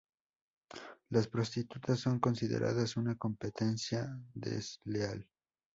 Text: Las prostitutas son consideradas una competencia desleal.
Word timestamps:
Las 1.09 1.27
prostitutas 1.27 1.99
son 1.99 2.17
consideradas 2.19 2.97
una 2.97 3.15
competencia 3.17 4.17
desleal. 4.33 5.29